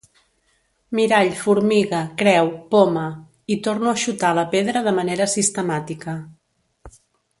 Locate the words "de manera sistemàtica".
4.89-6.17